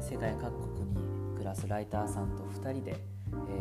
[0.00, 0.96] 世界各国に
[1.34, 2.96] 暮らすライターさんと2人で、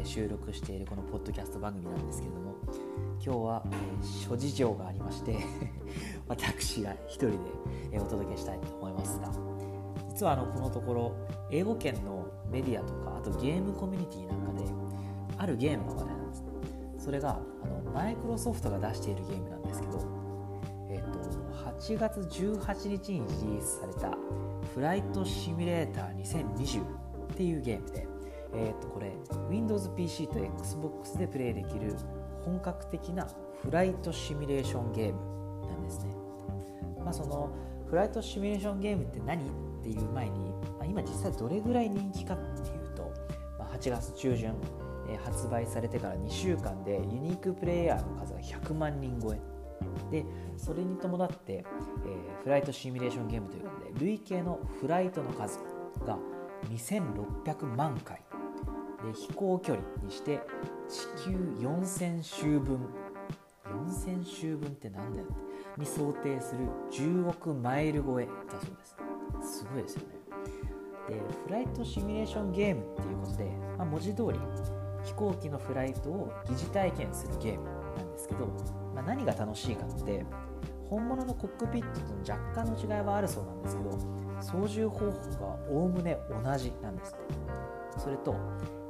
[0.00, 2.54] え、収録しているこのポッドキャスト番組なんですけれども
[3.24, 5.36] 今日は、え、諸事情がありまして
[6.28, 7.36] 私が1人で、
[7.92, 9.30] えお届けしたいと思いますが
[10.08, 11.12] 実はあのこのところ
[11.50, 14.64] 英語圏のメディアとかあとゲームコミュニティなんかで
[15.38, 16.44] あるゲームが話題なんです。
[16.98, 17.30] それが
[17.62, 20.23] あのマイクロソフトが出しているゲームなんですけど、
[20.94, 21.18] えーと、
[21.80, 24.16] 8月18日にリリースされた
[24.72, 28.06] フライトシミュレーター2020っていうゲームで、
[28.54, 29.12] えー、とこれ
[29.50, 31.96] Windows PC と Xbox でプレイできる
[32.44, 33.26] 本格的な
[33.60, 36.14] フライトシミュレーションゲームなんですね、
[37.04, 37.50] まあ、その
[37.88, 39.50] フライトシミュレーションゲームって何っ
[39.82, 43.12] ていう前に、まあ、今実際どれぐらい人気かっていうと、
[43.58, 44.54] まあ、8月中旬、
[45.08, 49.53] え、発売されてから2週間でユニークプレイヤーの数が100万人超え。
[50.10, 50.24] で
[50.56, 55.58] それに伴って、えー、フライトシミュレーションゲームということで累計のフライトの数
[56.06, 56.18] が
[56.70, 58.22] 2600万回。
[59.04, 60.40] で飛行距離にして
[60.88, 61.30] 地球
[61.66, 62.78] 4000周分。
[63.64, 65.44] 4000周分って何だよって。
[65.76, 68.76] に想定する10億マイル超えだそう
[69.40, 69.58] です。
[69.58, 70.14] すごいですよね。
[71.08, 73.44] でフライトシミュレーションゲームっていうことで、
[73.76, 74.38] まあ、文字通り
[75.04, 78.13] 飛行機のフライトを疑似体験するゲームなんです。
[78.34, 78.46] けど、
[78.94, 80.24] まあ、何が楽しいかって
[80.88, 83.90] 本物のコックピットとの若干の違いはあるそうなんですけど
[84.40, 87.16] 操縦方法がおおむね同じなんです。
[87.96, 88.32] それと、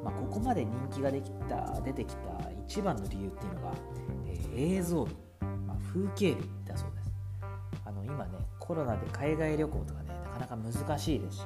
[0.02, 3.72] まあ、ここまで人気ができた出てきた一番の理由っていうのが、
[4.26, 5.14] えー、映像美、
[5.66, 7.12] まあ、風景美だそうです。
[7.84, 11.42] あの今ねコロナで海外旅行とかねなかなか難しいですし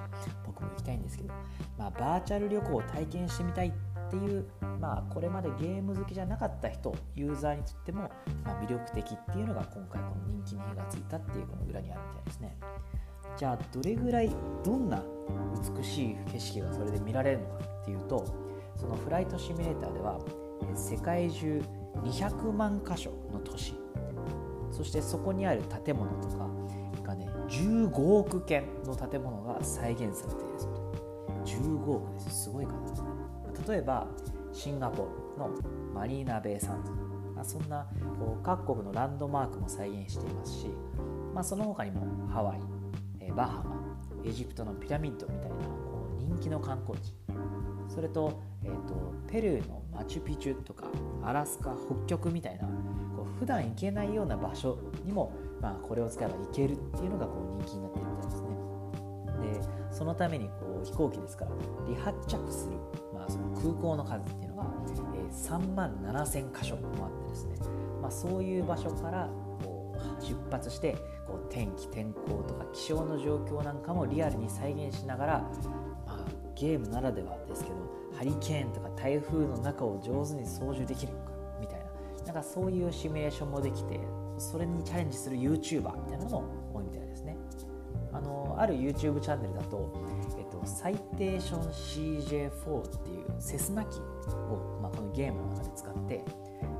[0.46, 1.34] 僕も行きたいんですけど、
[1.76, 3.72] まあ、バーチャル旅行を体験してみたいっ
[4.08, 4.46] っていう、
[4.80, 8.10] まあ、これまでゲーム好きじゃなかった人ユーザーにとっても、
[8.44, 12.56] ま、魅力的っていうのが今回この人気に火がついたっていうこの裏にあるみたいですね。
[13.36, 14.30] じゃあどれぐらい
[14.64, 15.02] どんな
[15.76, 18.24] 美しい景色がそれで見られるのかっていうと
[18.76, 20.18] そのフライトシミュレーターでは
[20.74, 21.62] 世界中
[22.02, 23.74] 200万箇所の都市
[24.72, 26.48] そしてそこにある建物とか
[27.04, 30.77] がね15億件の建物が再現されているそうです
[31.56, 32.44] 15億です。
[32.44, 33.08] すごい数ですね。
[33.68, 34.06] 例えば
[34.52, 35.50] シンガポールの
[35.94, 36.92] マリーナ・ベイ・サンズ
[37.38, 37.86] まあ、そんな
[38.18, 40.66] こう各国のランドマークも再現していますし、
[41.32, 42.58] まあ、その他にもハワイ、
[43.20, 43.76] えバハマ
[44.24, 47.14] エジプトのピラミッドみたいなこう人気の観光地。
[47.88, 50.86] それと,、えーと、ペルーのマチュピチュとか
[51.22, 52.64] アラスカ北極みたいな
[53.16, 59.70] こう普段行けないような場所にも、まあ、これを使えば行けるっていうのがこう人気になっているみたいですね。
[59.70, 61.50] でそのためにこう飛行機ですから
[61.84, 62.76] 離発着する、
[63.12, 67.56] まあ、その空港の数っていうのが、えー、3万7000箇所もあってですね、
[68.00, 69.28] まあ、そういう場所から
[69.60, 75.38] こう出発してこう天気天候とか気象の状況なんかもリアルに再現しながら、
[76.06, 77.76] まあ、ゲームならではですけど
[78.16, 81.86] ハリケーンとか台風の中を上手に操縦できるかみたいな。
[82.24, 83.98] なんかそういうシミュレーションもできて
[84.36, 86.44] それにチャレンジする YouTuber みたいなのも
[86.74, 87.37] 多いみたいですね。
[88.58, 89.92] ある YouTube チャンネルだと、
[90.38, 96.24] えっと、サイテーション CJ4 っていうセスナ機を、まあ、このゲームの中で使って、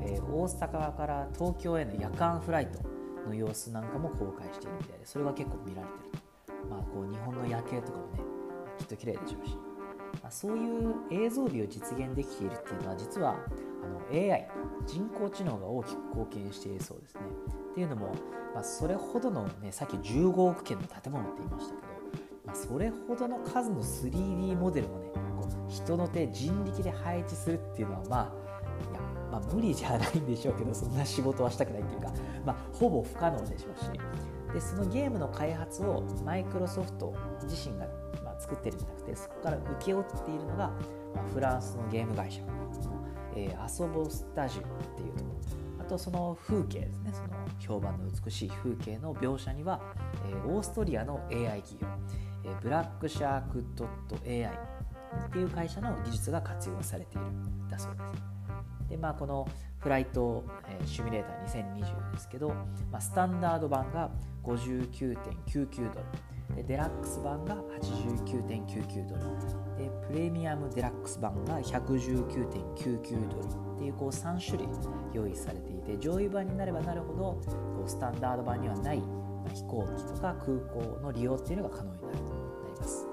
[0.03, 2.81] えー、大阪から東京への夜間フライト
[3.27, 8.21] の様子なんかも公開しているみたいでそれが結構見られてると、まあ、こう日本の夜景とかもね
[8.79, 9.57] きっと綺麗でしょうし、
[10.23, 13.37] まあ、そういう映像美を実現できているっていうのは実は
[13.85, 14.49] あの AI
[14.87, 17.21] 人工知能が大きく貢献しているそうですね。
[17.79, 18.13] っていうのも、
[18.55, 21.87] まあ、それほどのねさっき15億件の建物って言いましたけど、
[22.45, 28.49] まあ、それほどの数の 3D モデルをねこう人の手人力で配置するっていうのはまあ
[28.91, 29.01] いや
[29.31, 32.13] まあ、無理じゃないんでしょうけどそんな仕事はしたくないっていうか、
[32.47, 33.91] まあ、ほぼ不可能でしょうし。
[34.53, 37.87] でそのゲームの開発をマイクロソフト自身が、
[38.25, 40.71] ま、作ってるんじゃなくてそこから請け負っているのが、
[41.15, 42.41] ま、フランスのゲーム会社、
[43.37, 44.65] えー、アソボスタジオっ
[44.97, 45.31] ていうとこ
[45.63, 45.68] ろ。
[45.89, 49.81] とその風景ですねその評判の美しい風景の描写には、
[50.29, 51.89] えー、オーストリアの AI 企業、
[52.45, 54.45] えー、ブラックシャークドット AI
[55.27, 58.38] っていう会社の技術が活用されているんだそうです。
[58.89, 59.47] でまあ、この
[59.79, 60.45] フライト、
[60.87, 62.49] シミュレーター2020ですけど、
[62.91, 64.11] まあ、スタンダード版が
[64.45, 66.07] 59.99ドル。
[66.57, 69.23] でデラックス版が89.99ドル。
[69.77, 73.69] でプレミアムデラックス版が119.99ドル。
[73.79, 74.69] っていうこう3種類
[75.13, 79.01] 用意されていて上位版になればなるほどこうスタンダード版にはない、
[79.55, 83.07] 飛行機とか空港の利用っていうのが可能になるとなります、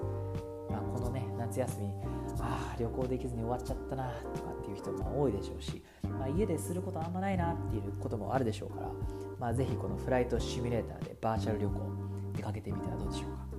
[0.68, 1.92] まあ、このね夏休み
[2.40, 8.88] ああ旅行できずに終わっちゃったなとかっていう人も多いでしょうし、まあ、家ですることあんまないなっていうこともあるでしょうから、
[9.38, 11.80] まあ、ぜひこのフライトシミュレーターでバーチャル旅行
[12.36, 13.55] 出かけてみてはどうでしょうか？